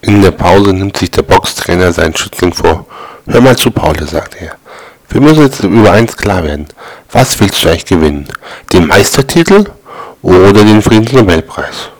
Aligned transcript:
In 0.00 0.22
der 0.22 0.30
Pause 0.30 0.72
nimmt 0.72 0.96
sich 0.96 1.10
der 1.10 1.22
Boxtrainer 1.22 1.92
seinen 1.92 2.14
Schützling 2.16 2.52
vor. 2.52 2.86
Hör 3.26 3.40
mal 3.40 3.56
zu, 3.56 3.70
Paul, 3.72 3.96
sagt 4.06 4.36
er. 4.40 4.52
Wir 5.08 5.20
müssen 5.20 5.42
jetzt 5.42 5.64
über 5.64 5.90
eins 5.90 6.16
klar 6.16 6.44
werden. 6.44 6.68
Was 7.10 7.40
willst 7.40 7.64
du 7.64 7.68
eigentlich 7.68 7.84
gewinnen? 7.84 8.28
Den 8.72 8.86
Meistertitel 8.86 9.64
oder 10.22 10.64
den 10.64 10.82
Friedensnobelpreis? 10.82 11.90